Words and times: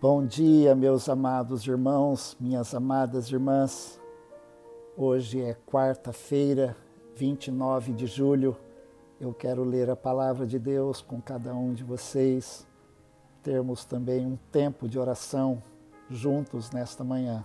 Bom 0.00 0.24
dia, 0.24 0.76
meus 0.76 1.08
amados 1.08 1.66
irmãos, 1.66 2.36
minhas 2.38 2.72
amadas 2.72 3.32
irmãs. 3.32 4.00
Hoje 4.96 5.42
é 5.42 5.56
quarta-feira, 5.66 6.76
29 7.16 7.92
de 7.92 8.06
julho. 8.06 8.56
Eu 9.20 9.34
quero 9.34 9.64
ler 9.64 9.90
a 9.90 9.96
palavra 9.96 10.46
de 10.46 10.56
Deus 10.56 11.02
com 11.02 11.20
cada 11.20 11.52
um 11.52 11.74
de 11.74 11.82
vocês. 11.82 12.64
Termos 13.42 13.84
também 13.84 14.24
um 14.24 14.38
tempo 14.52 14.88
de 14.88 15.00
oração 15.00 15.60
juntos 16.08 16.70
nesta 16.70 17.02
manhã. 17.02 17.44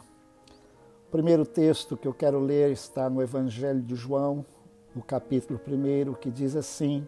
O 1.07 1.11
primeiro 1.11 1.47
texto 1.47 1.97
que 1.97 2.07
eu 2.07 2.13
quero 2.13 2.39
ler 2.39 2.69
está 2.71 3.09
no 3.09 3.19
Evangelho 3.19 3.81
de 3.81 3.95
João, 3.95 4.45
no 4.95 5.01
capítulo 5.01 5.59
1, 5.67 6.13
que 6.13 6.29
diz 6.29 6.55
assim: 6.55 7.07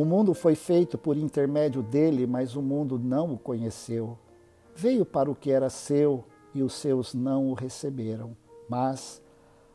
o 0.00 0.04
mundo 0.06 0.32
foi 0.32 0.54
feito 0.54 0.96
por 0.96 1.14
intermédio 1.14 1.82
dele, 1.82 2.26
mas 2.26 2.56
o 2.56 2.62
mundo 2.62 2.98
não 2.98 3.34
o 3.34 3.38
conheceu. 3.38 4.16
Veio 4.74 5.04
para 5.04 5.30
o 5.30 5.34
que 5.34 5.50
era 5.50 5.68
seu 5.68 6.24
e 6.54 6.62
os 6.62 6.72
seus 6.72 7.12
não 7.12 7.50
o 7.50 7.52
receberam. 7.52 8.34
Mas 8.66 9.20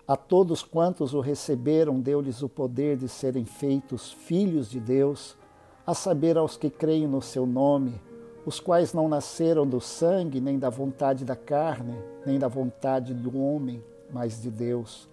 a 0.07 0.17
todos 0.17 0.63
quantos 0.63 1.13
o 1.13 1.19
receberam, 1.19 1.99
deu-lhes 1.99 2.41
o 2.41 2.49
poder 2.49 2.97
de 2.97 3.07
serem 3.07 3.45
feitos 3.45 4.11
filhos 4.11 4.67
de 4.67 4.79
Deus, 4.79 5.37
a 5.85 5.93
saber, 5.93 6.39
aos 6.39 6.57
que 6.57 6.71
creem 6.71 7.05
no 7.05 7.21
seu 7.21 7.45
nome, 7.45 8.01
os 8.47 8.59
quais 8.59 8.93
não 8.93 9.07
nasceram 9.07 9.67
do 9.67 9.79
sangue, 9.79 10.41
nem 10.41 10.57
da 10.57 10.71
vontade 10.71 11.23
da 11.23 11.35
carne, 11.35 11.99
nem 12.25 12.39
da 12.39 12.47
vontade 12.47 13.13
do 13.13 13.39
homem, 13.39 13.83
mas 14.11 14.41
de 14.41 14.49
Deus. 14.49 15.07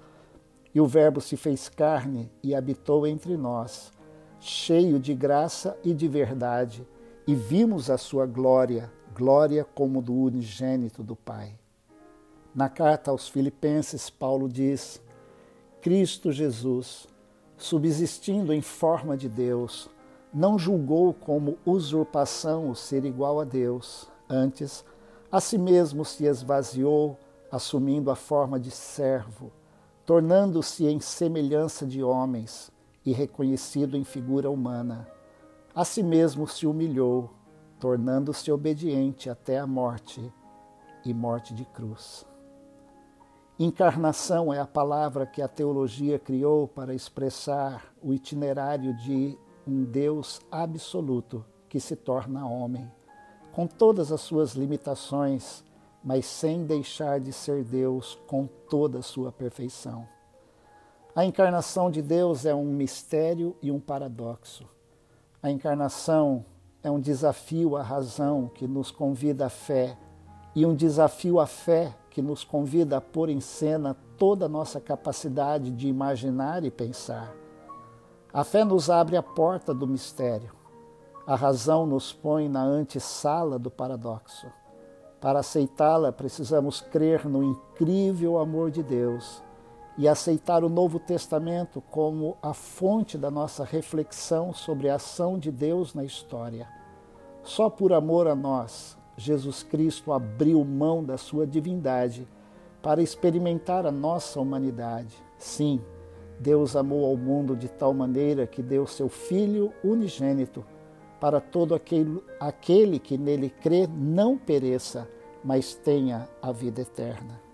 E 0.75 0.81
o 0.81 0.87
Verbo 0.87 1.21
se 1.21 1.37
fez 1.37 1.69
carne 1.69 2.31
e 2.43 2.55
habitou 2.55 3.07
entre 3.07 3.37
nós 3.37 3.93
cheio 4.43 4.99
de 4.99 5.15
graça 5.15 5.79
e 5.85 5.95
de 5.95 6.09
verdade, 6.09 6.85
e 7.29 7.33
vimos 7.33 7.89
a 7.89 7.97
sua 7.97 8.27
glória, 8.27 8.93
glória 9.15 9.65
como 9.65 10.03
do 10.03 10.13
unigênito 10.13 11.01
do 11.01 11.15
Pai. 11.15 11.55
Na 12.53 12.69
carta 12.69 13.13
aos 13.13 13.29
Filipenses, 13.29 14.11
Paulo 14.11 14.49
diz: 14.49 15.01
Cristo 15.81 16.33
Jesus, 16.33 17.07
subsistindo 17.57 18.53
em 18.53 18.61
forma 18.61 19.17
de 19.17 19.29
Deus, 19.29 19.89
não 20.35 20.59
julgou 20.59 21.15
como 21.15 21.57
usurpação 21.65 22.69
o 22.69 22.75
ser 22.75 23.05
igual 23.05 23.39
a 23.39 23.45
Deus, 23.45 24.09
antes, 24.29 24.85
a 25.31 25.41
si 25.41 25.57
mesmo 25.57 26.05
se 26.05 26.25
esvaziou, 26.25 27.17
assumindo 27.49 28.11
a 28.11 28.17
forma 28.17 28.59
de 28.59 28.73
servo, 28.73 29.53
tornando-se 30.05 30.85
em 30.85 30.99
semelhança 30.99 31.87
de 31.87 32.03
homens 32.03 32.72
e 33.05 33.13
reconhecido 33.13 33.97
em 33.97 34.05
figura 34.05 34.51
humana. 34.51 35.09
A 35.75 35.85
si 35.85 36.03
mesmo 36.03 36.47
se 36.47 36.67
humilhou, 36.67 37.31
tornando-se 37.81 38.51
obediente 38.53 39.29
até 39.29 39.59
a 39.59 39.67
morte 39.67 40.33
e 41.05 41.13
morte 41.13 41.55
de 41.55 41.65
cruz. 41.65 42.27
Encarnação 43.59 44.53
é 44.53 44.59
a 44.59 44.67
palavra 44.67 45.27
que 45.27 45.43
a 45.43 45.49
teologia 45.49 46.19
criou 46.19 46.67
para 46.67 46.95
expressar 46.95 47.93
o 48.03 48.13
itinerário 48.13 48.95
de 48.97 49.39
um 49.67 49.85
Deus 49.85 50.41
absoluto 50.51 51.45
que 51.69 51.79
se 51.79 51.95
torna 51.97 52.47
homem, 52.47 52.91
com 53.53 53.67
todas 53.67 54.11
as 54.11 54.21
suas 54.21 54.55
limitações, 54.55 55.65
mas 56.03 56.27
sem 56.27 56.65
deixar 56.65 57.21
de 57.21 57.33
ser 57.33 57.63
Deus 57.63 58.19
com 58.27 58.47
toda 58.69 58.99
a 58.99 59.03
sua 59.03 59.31
perfeição. 59.31 60.07
A 61.15 61.27
encarnação 61.27 61.91
de 61.91 62.01
Deus 62.01 62.47
é 62.47 62.55
um 62.55 62.65
mistério 62.65 63.55
e 63.61 63.71
um 63.71 63.79
paradoxo. 63.79 64.67
A 65.43 65.51
encarnação 65.51 66.43
é 66.83 66.91
um 66.91 66.99
desafio 66.99 67.77
à 67.77 67.83
razão 67.83 68.51
que 68.55 68.67
nos 68.67 68.91
convida 68.91 69.45
à 69.45 69.49
fé 69.51 69.99
e 70.55 70.65
um 70.65 70.75
desafio 70.75 71.39
à 71.39 71.45
fé 71.47 71.95
que 72.09 72.23
nos 72.23 72.45
convida 72.45 72.97
a 72.97 73.01
pôr 73.01 73.29
em 73.29 73.41
cena 73.41 73.95
toda 74.17 74.47
a 74.47 74.49
nossa 74.49 74.81
capacidade 74.81 75.71
de 75.71 75.87
imaginar 75.87 76.65
e 76.65 76.71
pensar. 76.71 77.35
A 78.33 78.43
fé 78.43 78.65
nos 78.65 78.89
abre 78.89 79.15
a 79.15 79.23
porta 79.23 79.75
do 79.75 79.87
mistério. 79.87 80.55
A 81.27 81.37
razão 81.37 81.85
nos 81.85 82.11
põe 82.11 82.49
na 82.49 82.63
antessala 82.63 83.59
do 83.59 83.71
paradoxo. 83.71 84.47
Para 85.21 85.41
aceitá-la, 85.41 86.11
precisamos 86.11 86.81
crer 86.81 87.27
no 87.29 87.43
incrível 87.43 88.39
amor 88.39 88.71
de 88.71 88.83
Deus 88.83 89.43
e 89.99 90.09
aceitar 90.09 90.65
o 90.65 90.69
Novo 90.69 90.99
Testamento 90.99 91.83
como 91.91 92.37
a 92.43 92.55
fonte 92.55 93.19
da 93.19 93.31
nossa 93.31 93.65
reflexão 93.65 94.53
sobre 94.53 94.89
a 94.89 94.95
ação 94.95 95.39
de 95.39 95.51
Deus 95.51 95.95
na 95.95 96.05
história. 96.05 96.69
Só 97.43 97.69
por 97.69 97.93
amor 97.93 98.27
a 98.27 98.35
nós, 98.35 98.97
Jesus 99.17 99.63
Cristo 99.63 100.13
abriu 100.13 100.65
mão 100.65 101.05
da 101.05 101.19
sua 101.19 101.47
divindade 101.47 102.27
para 102.83 103.03
experimentar 103.03 103.87
a 103.87 103.93
nossa 103.93 104.41
humanidade. 104.41 105.15
Sim, 105.39 105.81
Deus 106.41 106.75
amou 106.75 107.05
ao 107.05 107.17
mundo 107.17 107.55
de 107.55 107.69
tal 107.69 107.93
maneira 107.93 108.47
que 108.47 108.63
deu 108.63 108.87
seu 108.87 109.09
Filho 109.09 109.73
unigênito 109.85 110.65
para 111.21 111.41
todo 111.41 111.75
aquele, 111.75 112.21
aquele 112.41 112.99
que 112.99 113.17
nele 113.17 113.49
crê 113.49 113.87
não 113.87 114.37
pereça, 114.37 115.09
mas 115.45 115.75
tenha 115.75 116.29
a 116.41 116.51
vida 116.51 116.81
eterna. 116.81 117.52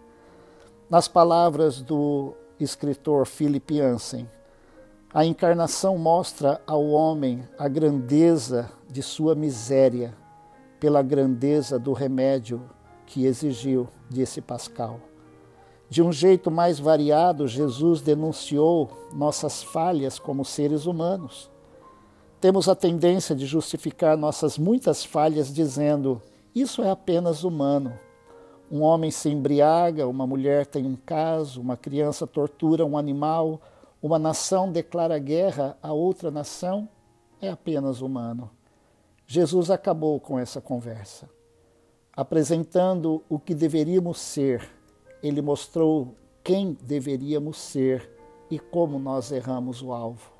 Nas 0.90 1.06
palavras 1.06 1.82
do 1.82 2.32
escritor 2.58 3.26
Philip 3.26 3.76
Jansen, 3.76 4.26
a 5.12 5.22
encarnação 5.22 5.98
mostra 5.98 6.62
ao 6.66 6.82
homem 6.88 7.46
a 7.58 7.68
grandeza 7.68 8.70
de 8.88 9.02
sua 9.02 9.34
miséria 9.34 10.16
pela 10.80 11.02
grandeza 11.02 11.78
do 11.78 11.92
remédio 11.92 12.62
que 13.04 13.26
exigiu, 13.26 13.86
disse 14.08 14.40
Pascal. 14.40 14.98
De 15.90 16.02
um 16.02 16.10
jeito 16.10 16.50
mais 16.50 16.78
variado, 16.78 17.46
Jesus 17.46 18.00
denunciou 18.00 18.88
nossas 19.12 19.62
falhas 19.62 20.18
como 20.18 20.42
seres 20.42 20.86
humanos. 20.86 21.50
Temos 22.40 22.66
a 22.66 22.74
tendência 22.74 23.36
de 23.36 23.44
justificar 23.44 24.16
nossas 24.16 24.56
muitas 24.56 25.04
falhas 25.04 25.52
dizendo: 25.52 26.22
isso 26.54 26.82
é 26.82 26.90
apenas 26.90 27.44
humano. 27.44 27.92
Um 28.70 28.82
homem 28.82 29.10
se 29.10 29.30
embriaga, 29.30 30.06
uma 30.06 30.26
mulher 30.26 30.66
tem 30.66 30.84
um 30.84 30.94
caso, 30.94 31.58
uma 31.58 31.74
criança 31.74 32.26
tortura 32.26 32.84
um 32.84 32.98
animal, 32.98 33.62
uma 34.02 34.18
nação 34.18 34.70
declara 34.70 35.18
guerra 35.18 35.76
a 35.82 35.90
outra 35.92 36.30
nação, 36.30 36.86
é 37.40 37.48
apenas 37.48 38.02
humano. 38.02 38.50
Jesus 39.26 39.70
acabou 39.70 40.20
com 40.20 40.38
essa 40.38 40.60
conversa. 40.60 41.30
Apresentando 42.14 43.22
o 43.26 43.38
que 43.38 43.54
deveríamos 43.54 44.18
ser, 44.18 44.68
ele 45.22 45.40
mostrou 45.40 46.14
quem 46.44 46.76
deveríamos 46.82 47.56
ser 47.56 48.10
e 48.50 48.58
como 48.58 48.98
nós 48.98 49.32
erramos 49.32 49.82
o 49.82 49.92
alvo. 49.92 50.30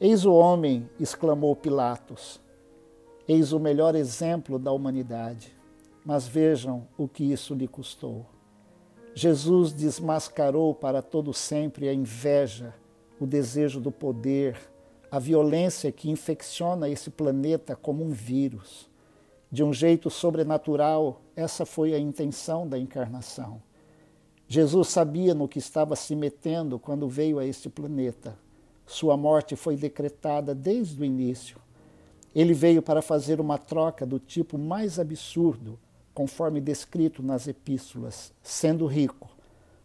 Eis 0.00 0.24
o 0.24 0.32
homem, 0.32 0.88
exclamou 0.98 1.54
Pilatos. 1.54 2.40
Eis 3.28 3.52
o 3.52 3.60
melhor 3.60 3.94
exemplo 3.94 4.58
da 4.58 4.72
humanidade 4.72 5.54
mas 6.04 6.26
vejam 6.26 6.86
o 6.98 7.08
que 7.08 7.24
isso 7.32 7.54
lhe 7.54 7.66
custou. 7.66 8.26
Jesus 9.14 9.72
desmascarou 9.72 10.74
para 10.74 11.00
todo 11.00 11.32
sempre 11.32 11.88
a 11.88 11.94
inveja, 11.94 12.74
o 13.18 13.26
desejo 13.26 13.80
do 13.80 13.90
poder, 13.90 14.58
a 15.10 15.18
violência 15.18 15.90
que 15.92 16.10
infecciona 16.10 16.88
esse 16.88 17.10
planeta 17.10 17.76
como 17.76 18.04
um 18.04 18.10
vírus. 18.10 18.90
De 19.50 19.62
um 19.62 19.72
jeito 19.72 20.10
sobrenatural, 20.10 21.22
essa 21.36 21.64
foi 21.64 21.94
a 21.94 21.98
intenção 21.98 22.68
da 22.68 22.76
encarnação. 22.76 23.62
Jesus 24.48 24.88
sabia 24.88 25.32
no 25.32 25.48
que 25.48 25.58
estava 25.58 25.96
se 25.96 26.14
metendo 26.14 26.78
quando 26.78 27.08
veio 27.08 27.38
a 27.38 27.46
este 27.46 27.70
planeta. 27.70 28.36
Sua 28.84 29.16
morte 29.16 29.56
foi 29.56 29.76
decretada 29.76 30.54
desde 30.54 31.00
o 31.00 31.04
início. 31.04 31.56
Ele 32.34 32.52
veio 32.52 32.82
para 32.82 33.00
fazer 33.00 33.40
uma 33.40 33.56
troca 33.56 34.04
do 34.04 34.18
tipo 34.18 34.58
mais 34.58 34.98
absurdo 34.98 35.78
conforme 36.14 36.60
descrito 36.60 37.22
nas 37.22 37.48
epístolas, 37.48 38.32
sendo 38.42 38.86
rico, 38.86 39.28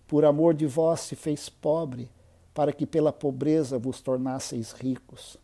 por 0.07 0.23
amor 0.23 0.53
de 0.53 0.67
vós 0.67 1.01
se 1.01 1.15
fez 1.15 1.49
pobre, 1.49 2.09
para 2.53 2.71
que 2.71 2.85
pela 2.85 3.11
pobreza 3.11 3.77
vos 3.79 3.99
tornasseis 3.99 4.71
ricos, 4.71 5.37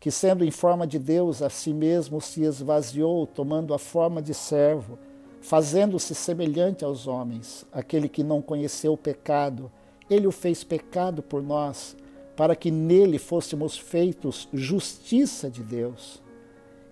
que 0.00 0.10
sendo 0.10 0.44
em 0.44 0.50
forma 0.50 0.86
de 0.86 0.98
Deus 0.98 1.42
a 1.42 1.48
si 1.48 1.72
mesmo 1.72 2.20
se 2.20 2.42
esvaziou, 2.42 3.26
tomando 3.26 3.72
a 3.72 3.78
forma 3.78 4.20
de 4.20 4.34
servo, 4.34 4.98
fazendo-se 5.40 6.14
semelhante 6.14 6.84
aos 6.84 7.06
homens, 7.06 7.64
aquele 7.72 8.08
que 8.08 8.22
não 8.22 8.40
conheceu 8.40 8.92
o 8.94 8.98
pecado, 8.98 9.70
ele 10.08 10.26
o 10.26 10.32
fez 10.32 10.64
pecado 10.64 11.22
por 11.22 11.42
nós, 11.42 11.96
para 12.36 12.56
que 12.56 12.70
nele 12.70 13.18
fôssemos 13.18 13.76
feitos 13.76 14.48
justiça 14.52 15.50
de 15.50 15.62
Deus. 15.62 16.22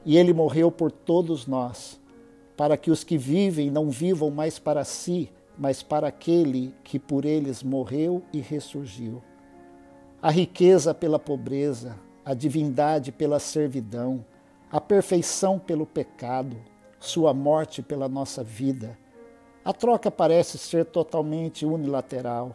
E 0.04 0.16
ele 0.16 0.32
morreu 0.32 0.70
por 0.70 0.90
todos 0.90 1.46
nós, 1.46 1.98
para 2.60 2.76
que 2.76 2.90
os 2.90 3.02
que 3.02 3.16
vivem 3.16 3.70
não 3.70 3.88
vivam 3.88 4.30
mais 4.30 4.58
para 4.58 4.84
si, 4.84 5.32
mas 5.56 5.82
para 5.82 6.08
aquele 6.08 6.74
que 6.84 6.98
por 6.98 7.24
eles 7.24 7.62
morreu 7.62 8.22
e 8.34 8.38
ressurgiu. 8.38 9.22
A 10.20 10.30
riqueza 10.30 10.92
pela 10.92 11.18
pobreza, 11.18 11.96
a 12.22 12.34
divindade 12.34 13.12
pela 13.12 13.38
servidão, 13.40 14.22
a 14.70 14.78
perfeição 14.78 15.58
pelo 15.58 15.86
pecado, 15.86 16.54
sua 16.98 17.32
morte 17.32 17.80
pela 17.80 18.10
nossa 18.10 18.44
vida. 18.44 18.98
A 19.64 19.72
troca 19.72 20.10
parece 20.10 20.58
ser 20.58 20.84
totalmente 20.84 21.64
unilateral, 21.64 22.54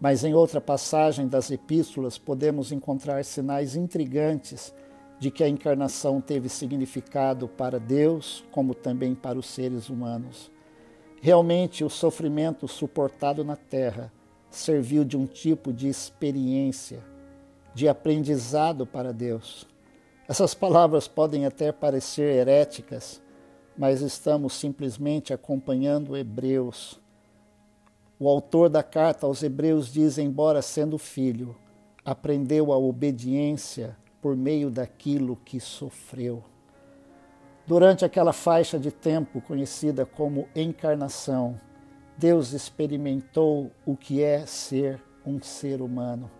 mas 0.00 0.24
em 0.24 0.32
outra 0.32 0.58
passagem 0.58 1.28
das 1.28 1.50
epístolas 1.50 2.16
podemos 2.16 2.72
encontrar 2.72 3.22
sinais 3.26 3.76
intrigantes 3.76 4.72
de 5.22 5.30
que 5.30 5.44
a 5.44 5.48
encarnação 5.48 6.20
teve 6.20 6.48
significado 6.48 7.46
para 7.46 7.78
Deus, 7.78 8.44
como 8.50 8.74
também 8.74 9.14
para 9.14 9.38
os 9.38 9.46
seres 9.46 9.88
humanos. 9.88 10.50
Realmente, 11.20 11.84
o 11.84 11.88
sofrimento 11.88 12.66
suportado 12.66 13.44
na 13.44 13.54
terra 13.54 14.12
serviu 14.50 15.04
de 15.04 15.16
um 15.16 15.24
tipo 15.24 15.72
de 15.72 15.86
experiência, 15.86 17.04
de 17.72 17.86
aprendizado 17.88 18.84
para 18.84 19.12
Deus. 19.12 19.64
Essas 20.28 20.54
palavras 20.54 21.06
podem 21.06 21.46
até 21.46 21.70
parecer 21.70 22.34
heréticas, 22.34 23.22
mas 23.78 24.00
estamos 24.00 24.54
simplesmente 24.54 25.32
acompanhando 25.32 26.16
Hebreus. 26.16 27.00
O 28.18 28.28
autor 28.28 28.68
da 28.68 28.82
carta 28.82 29.24
aos 29.24 29.40
Hebreus 29.40 29.86
diz: 29.92 30.18
embora 30.18 30.60
sendo 30.60 30.98
filho, 30.98 31.54
aprendeu 32.04 32.72
a 32.72 32.76
obediência 32.76 34.01
por 34.22 34.36
meio 34.36 34.70
daquilo 34.70 35.36
que 35.44 35.58
sofreu. 35.58 36.44
Durante 37.66 38.04
aquela 38.04 38.32
faixa 38.32 38.78
de 38.78 38.90
tempo 38.90 39.40
conhecida 39.40 40.06
como 40.06 40.48
encarnação, 40.54 41.60
Deus 42.16 42.52
experimentou 42.52 43.70
o 43.84 43.96
que 43.96 44.22
é 44.22 44.46
ser 44.46 45.02
um 45.26 45.42
ser 45.42 45.82
humano. 45.82 46.30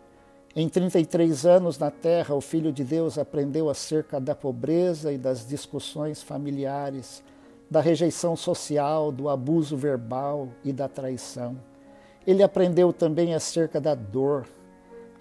Em 0.54 0.68
33 0.68 1.46
anos 1.46 1.78
na 1.78 1.90
Terra, 1.90 2.34
o 2.34 2.40
Filho 2.40 2.72
de 2.72 2.84
Deus 2.84 3.18
aprendeu 3.18 3.70
acerca 3.70 4.20
da 4.20 4.34
pobreza 4.34 5.12
e 5.12 5.18
das 5.18 5.46
discussões 5.48 6.22
familiares, 6.22 7.22
da 7.70 7.80
rejeição 7.80 8.36
social, 8.36 9.10
do 9.10 9.28
abuso 9.30 9.76
verbal 9.76 10.48
e 10.62 10.72
da 10.72 10.88
traição. 10.88 11.56
Ele 12.26 12.42
aprendeu 12.42 12.92
também 12.92 13.34
acerca 13.34 13.80
da 13.80 13.94
dor, 13.94 14.46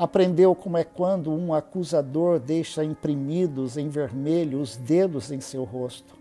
Aprendeu 0.02 0.56
como 0.56 0.80
é 0.80 0.84
quando 0.84 1.32
um 1.32 1.54
acusador 1.54 2.40
deixa 2.40 2.84
imprimidos 2.84 3.78
em 3.78 3.88
vermelho 3.88 4.60
os 4.60 4.76
dedos 4.76 5.32
em 5.32 5.40
seu 5.40 5.64
rosto. 5.64 6.16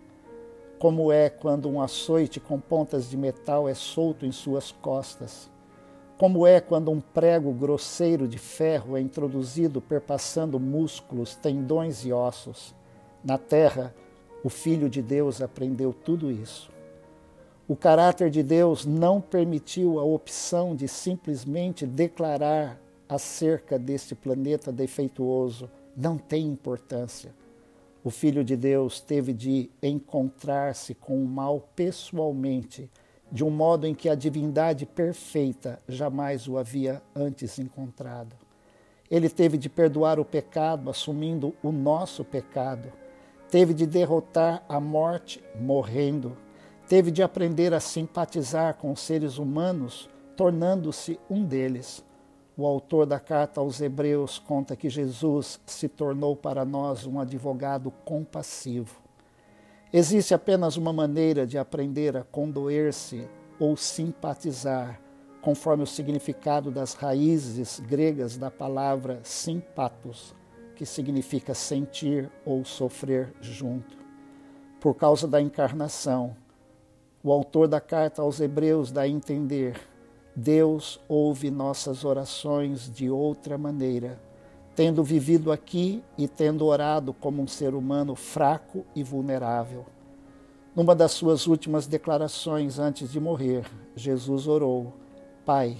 Como 0.77 1.11
é 1.11 1.31
quando 1.31 1.67
um 1.67 1.81
açoite 1.81 2.39
com 2.39 2.59
pontas 2.59 3.09
de 3.09 3.17
metal 3.17 3.67
é 3.67 3.73
solto 3.73 4.23
em 4.23 4.31
suas 4.31 4.71
costas. 4.71 5.49
Como 6.15 6.45
é 6.45 6.61
quando 6.61 6.91
um 6.91 7.01
prego 7.01 7.51
grosseiro 7.51 8.27
de 8.27 8.37
ferro 8.37 8.95
é 8.95 9.01
introduzido 9.01 9.81
perpassando 9.81 10.59
músculos, 10.59 11.33
tendões 11.33 12.05
e 12.05 12.13
ossos. 12.13 12.75
Na 13.23 13.39
terra, 13.39 13.95
o 14.43 14.49
Filho 14.49 14.91
de 14.91 15.01
Deus 15.01 15.41
aprendeu 15.41 15.91
tudo 15.91 16.29
isso. 16.29 16.69
O 17.67 17.75
caráter 17.75 18.29
de 18.29 18.43
Deus 18.43 18.85
não 18.85 19.19
permitiu 19.19 19.99
a 19.99 20.03
opção 20.03 20.75
de 20.75 20.87
simplesmente 20.87 21.87
declarar 21.87 22.79
acerca 23.11 23.77
deste 23.77 24.15
planeta 24.15 24.71
defeituoso 24.71 25.69
não 25.97 26.17
tem 26.17 26.47
importância. 26.47 27.35
O 28.01 28.09
Filho 28.09 28.41
de 28.41 28.55
Deus 28.55 29.01
teve 29.01 29.33
de 29.33 29.69
encontrar-se 29.83 30.95
com 30.95 31.21
o 31.21 31.27
mal 31.27 31.67
pessoalmente, 31.75 32.89
de 33.29 33.43
um 33.43 33.49
modo 33.49 33.85
em 33.85 33.93
que 33.93 34.07
a 34.07 34.15
divindade 34.15 34.85
perfeita 34.85 35.77
jamais 35.89 36.47
o 36.47 36.57
havia 36.57 37.01
antes 37.13 37.59
encontrado. 37.59 38.33
Ele 39.09 39.27
teve 39.27 39.57
de 39.57 39.67
perdoar 39.67 40.17
o 40.17 40.23
pecado, 40.23 40.89
assumindo 40.89 41.53
o 41.61 41.69
nosso 41.69 42.23
pecado. 42.23 42.93
Teve 43.49 43.73
de 43.73 43.85
derrotar 43.85 44.63
a 44.69 44.79
morte, 44.79 45.43
morrendo. 45.59 46.37
Teve 46.87 47.11
de 47.11 47.21
aprender 47.21 47.73
a 47.73 47.81
simpatizar 47.81 48.75
com 48.75 48.89
os 48.89 49.01
seres 49.01 49.37
humanos, 49.37 50.09
tornando-se 50.37 51.19
um 51.29 51.43
deles 51.43 52.01
o 52.61 52.67
autor 52.67 53.07
da 53.07 53.19
carta 53.19 53.59
aos 53.59 53.81
Hebreus 53.81 54.37
conta 54.37 54.75
que 54.75 54.87
Jesus 54.87 55.59
se 55.65 55.89
tornou 55.89 56.35
para 56.35 56.63
nós 56.63 57.07
um 57.07 57.19
advogado 57.19 57.89
compassivo. 58.05 59.01
Existe 59.91 60.35
apenas 60.35 60.77
uma 60.77 60.93
maneira 60.93 61.47
de 61.47 61.57
aprender 61.57 62.15
a 62.15 62.23
condoer-se 62.23 63.27
ou 63.59 63.75
simpatizar, 63.75 65.01
conforme 65.41 65.83
o 65.83 65.87
significado 65.87 66.69
das 66.69 66.93
raízes 66.93 67.79
gregas 67.79 68.37
da 68.37 68.51
palavra 68.51 69.19
simpatos, 69.23 70.35
que 70.75 70.85
significa 70.85 71.55
sentir 71.55 72.29
ou 72.45 72.63
sofrer 72.63 73.33
junto. 73.41 73.97
Por 74.79 74.93
causa 74.93 75.27
da 75.27 75.41
encarnação, 75.41 76.35
o 77.23 77.31
autor 77.31 77.67
da 77.67 77.81
carta 77.81 78.21
aos 78.21 78.39
Hebreus 78.39 78.91
dá 78.91 79.01
a 79.01 79.07
entender 79.07 79.90
Deus 80.35 80.99
ouve 81.09 81.51
nossas 81.51 82.05
orações 82.05 82.89
de 82.89 83.09
outra 83.09 83.57
maneira, 83.57 84.21
tendo 84.73 85.03
vivido 85.03 85.51
aqui 85.51 86.01
e 86.17 86.25
tendo 86.25 86.65
orado 86.65 87.13
como 87.13 87.41
um 87.41 87.47
ser 87.47 87.73
humano 87.73 88.15
fraco 88.15 88.85
e 88.95 89.03
vulnerável. 89.03 89.85
Numa 90.73 90.95
das 90.95 91.11
suas 91.11 91.47
últimas 91.47 91.85
declarações 91.85 92.79
antes 92.79 93.11
de 93.11 93.19
morrer, 93.19 93.65
Jesus 93.93 94.47
orou: 94.47 94.93
Pai, 95.45 95.77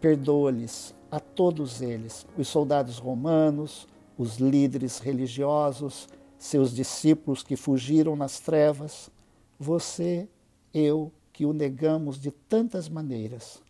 perdoa-lhes 0.00 0.92
a 1.08 1.20
todos 1.20 1.80
eles, 1.80 2.26
os 2.36 2.48
soldados 2.48 2.98
romanos, 2.98 3.86
os 4.18 4.38
líderes 4.38 4.98
religiosos, 4.98 6.08
seus 6.36 6.74
discípulos 6.74 7.44
que 7.44 7.54
fugiram 7.54 8.16
nas 8.16 8.40
trevas, 8.40 9.08
você, 9.56 10.28
eu, 10.74 11.12
que 11.32 11.46
o 11.46 11.52
negamos 11.52 12.20
de 12.20 12.32
tantas 12.32 12.88
maneiras 12.88 13.62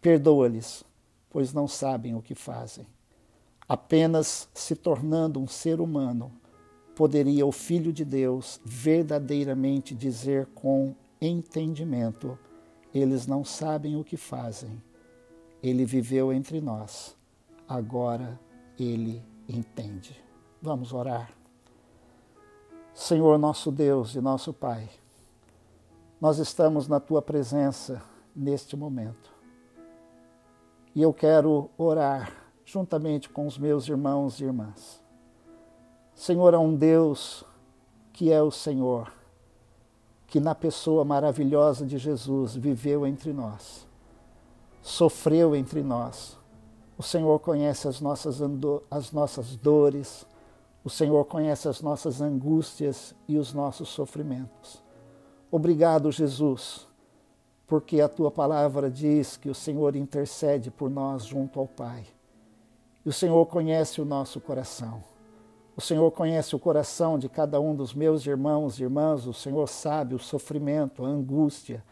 Perdoa-lhes, 0.00 0.84
pois 1.28 1.52
não 1.52 1.66
sabem 1.66 2.14
o 2.14 2.22
que 2.22 2.34
fazem. 2.34 2.86
Apenas 3.68 4.48
se 4.54 4.74
tornando 4.74 5.40
um 5.40 5.46
ser 5.46 5.80
humano, 5.80 6.32
poderia 6.94 7.44
o 7.44 7.52
Filho 7.52 7.92
de 7.92 8.04
Deus 8.04 8.60
verdadeiramente 8.64 9.94
dizer 9.94 10.46
com 10.54 10.94
entendimento: 11.20 12.38
eles 12.94 13.26
não 13.26 13.44
sabem 13.44 13.96
o 13.96 14.04
que 14.04 14.16
fazem. 14.16 14.82
Ele 15.62 15.84
viveu 15.84 16.32
entre 16.32 16.60
nós, 16.60 17.16
agora 17.68 18.38
ele 18.78 19.22
entende. 19.48 20.16
Vamos 20.62 20.92
orar. 20.92 21.32
Senhor 22.94 23.38
nosso 23.38 23.70
Deus 23.70 24.14
e 24.14 24.20
nosso 24.20 24.52
Pai, 24.52 24.88
nós 26.20 26.38
estamos 26.38 26.88
na 26.88 26.98
tua 26.98 27.22
presença 27.22 28.02
neste 28.34 28.76
momento. 28.76 29.37
E 30.98 31.02
eu 31.02 31.14
quero 31.14 31.70
orar 31.78 32.32
juntamente 32.64 33.28
com 33.28 33.46
os 33.46 33.56
meus 33.56 33.88
irmãos 33.88 34.40
e 34.40 34.44
irmãs. 34.44 35.00
Senhor, 36.12 36.52
é 36.54 36.58
um 36.58 36.74
Deus 36.74 37.44
que 38.12 38.32
é 38.32 38.42
o 38.42 38.50
Senhor, 38.50 39.12
que 40.26 40.40
na 40.40 40.56
pessoa 40.56 41.04
maravilhosa 41.04 41.86
de 41.86 41.98
Jesus 41.98 42.56
viveu 42.56 43.06
entre 43.06 43.32
nós, 43.32 43.86
sofreu 44.82 45.54
entre 45.54 45.84
nós. 45.84 46.36
O 46.98 47.02
Senhor 47.04 47.38
conhece 47.38 47.86
as 47.86 48.00
nossas, 48.00 48.40
as 48.90 49.12
nossas 49.12 49.54
dores, 49.54 50.26
o 50.82 50.90
Senhor 50.90 51.24
conhece 51.26 51.68
as 51.68 51.80
nossas 51.80 52.20
angústias 52.20 53.14
e 53.28 53.38
os 53.38 53.54
nossos 53.54 53.88
sofrimentos. 53.88 54.82
Obrigado, 55.48 56.10
Jesus 56.10 56.87
porque 57.68 58.00
a 58.00 58.08
tua 58.08 58.30
palavra 58.30 58.90
diz 58.90 59.36
que 59.36 59.50
o 59.50 59.54
Senhor 59.54 59.94
intercede 59.94 60.70
por 60.70 60.88
nós 60.88 61.26
junto 61.26 61.60
ao 61.60 61.68
Pai. 61.68 62.02
E 63.04 63.08
o 63.10 63.12
Senhor 63.12 63.44
conhece 63.46 64.00
o 64.00 64.06
nosso 64.06 64.40
coração. 64.40 65.04
O 65.76 65.80
Senhor 65.80 66.10
conhece 66.10 66.56
o 66.56 66.58
coração 66.58 67.18
de 67.18 67.28
cada 67.28 67.60
um 67.60 67.76
dos 67.76 67.94
meus 67.94 68.26
irmãos 68.26 68.80
e 68.80 68.82
irmãs. 68.82 69.26
O 69.26 69.34
Senhor 69.34 69.68
sabe 69.68 70.14
o 70.14 70.18
sofrimento, 70.18 71.04
a 71.04 71.08
angústia, 71.08 71.84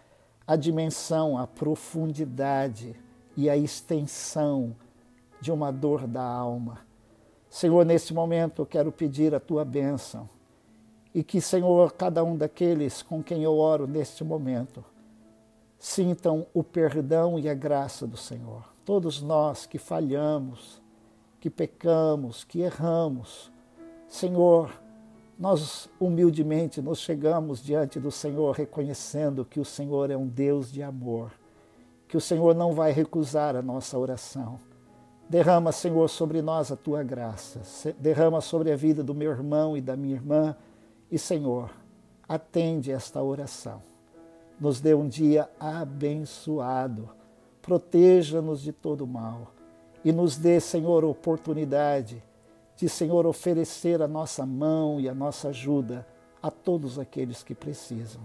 a 0.46 0.56
dimensão, 0.56 1.36
a 1.36 1.46
profundidade 1.46 2.96
e 3.36 3.50
a 3.50 3.56
extensão 3.56 4.74
de 5.40 5.52
uma 5.52 5.70
dor 5.70 6.06
da 6.06 6.24
alma. 6.24 6.78
Senhor, 7.50 7.84
nesse 7.84 8.14
momento 8.14 8.62
eu 8.62 8.66
quero 8.66 8.90
pedir 8.90 9.34
a 9.34 9.40
tua 9.40 9.64
bênção 9.64 10.28
E 11.14 11.22
que, 11.22 11.40
Senhor, 11.40 11.92
cada 11.92 12.24
um 12.24 12.36
daqueles 12.36 13.02
com 13.02 13.22
quem 13.22 13.42
eu 13.42 13.56
oro 13.56 13.86
neste 13.86 14.24
momento, 14.24 14.84
sintam 15.78 16.46
o 16.54 16.62
perdão 16.62 17.38
e 17.38 17.48
a 17.48 17.54
graça 17.54 18.06
do 18.06 18.16
Senhor. 18.16 18.64
Todos 18.84 19.20
nós 19.20 19.66
que 19.66 19.78
falhamos, 19.78 20.80
que 21.40 21.50
pecamos, 21.50 22.44
que 22.44 22.60
erramos, 22.60 23.52
Senhor, 24.08 24.70
nós 25.38 25.90
humildemente 26.00 26.80
nos 26.80 26.98
chegamos 26.98 27.62
diante 27.62 28.00
do 28.00 28.10
Senhor 28.10 28.54
reconhecendo 28.54 29.44
que 29.44 29.60
o 29.60 29.64
Senhor 29.64 30.10
é 30.10 30.16
um 30.16 30.26
Deus 30.26 30.72
de 30.72 30.82
amor, 30.82 31.32
que 32.08 32.16
o 32.16 32.20
Senhor 32.20 32.54
não 32.54 32.72
vai 32.72 32.92
recusar 32.92 33.54
a 33.54 33.62
nossa 33.62 33.98
oração. 33.98 34.58
Derrama, 35.28 35.72
Senhor, 35.72 36.08
sobre 36.08 36.40
nós 36.40 36.70
a 36.70 36.76
tua 36.76 37.02
graça, 37.02 37.60
derrama 37.98 38.40
sobre 38.40 38.70
a 38.70 38.76
vida 38.76 39.02
do 39.02 39.14
meu 39.14 39.32
irmão 39.32 39.76
e 39.76 39.80
da 39.80 39.96
minha 39.96 40.14
irmã, 40.14 40.56
e, 41.10 41.18
Senhor, 41.18 41.70
atende 42.28 42.92
esta 42.92 43.22
oração. 43.22 43.82
Nos 44.58 44.80
dê 44.80 44.94
um 44.94 45.08
dia 45.08 45.50
abençoado, 45.60 47.10
proteja-nos 47.60 48.62
de 48.62 48.72
todo 48.72 49.06
mal 49.06 49.52
e 50.04 50.12
nos 50.12 50.36
dê, 50.36 50.60
Senhor, 50.60 51.04
oportunidade 51.04 52.22
de, 52.76 52.88
Senhor, 52.88 53.26
oferecer 53.26 54.00
a 54.00 54.06
nossa 54.06 54.46
mão 54.46 55.00
e 55.00 55.08
a 55.08 55.14
nossa 55.14 55.48
ajuda 55.48 56.06
a 56.42 56.50
todos 56.50 56.98
aqueles 56.98 57.42
que 57.42 57.54
precisam. 57.54 58.22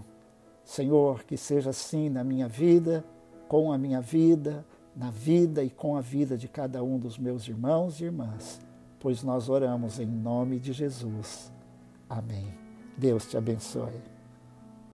Senhor, 0.64 1.24
que 1.24 1.36
seja 1.36 1.70
assim 1.70 2.08
na 2.08 2.22
minha 2.22 2.46
vida, 2.46 3.04
com 3.48 3.72
a 3.72 3.78
minha 3.78 4.00
vida, 4.00 4.64
na 4.94 5.10
vida 5.10 5.64
e 5.64 5.70
com 5.70 5.96
a 5.96 6.00
vida 6.00 6.36
de 6.36 6.46
cada 6.46 6.84
um 6.84 6.98
dos 6.98 7.18
meus 7.18 7.48
irmãos 7.48 8.00
e 8.00 8.04
irmãs, 8.04 8.60
pois 9.00 9.22
nós 9.22 9.48
oramos 9.48 9.98
em 9.98 10.06
nome 10.06 10.60
de 10.60 10.72
Jesus. 10.72 11.50
Amém. 12.08 12.46
Deus 12.96 13.26
te 13.26 13.36
abençoe. 13.36 14.11